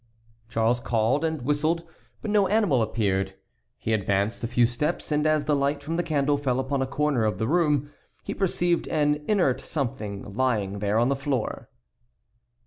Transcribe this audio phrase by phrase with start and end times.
[0.49, 1.83] Charles called and whistled,
[2.23, 3.35] but no animal appeared.
[3.77, 6.87] He advanced a few steps, and as the light from the candle fell upon a
[6.87, 7.91] corner of the room,
[8.23, 11.69] he perceived an inert something lying there on the floor.